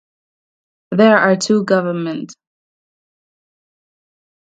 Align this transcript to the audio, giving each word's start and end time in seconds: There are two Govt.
There 0.89 1.15
are 1.15 1.35
two 1.35 1.63
Govt. 1.63 2.33